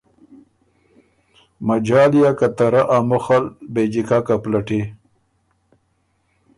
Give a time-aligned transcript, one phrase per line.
[1.67, 4.81] مجال یا که ته رۀ ا مُخ ال بې جیککه پلټی“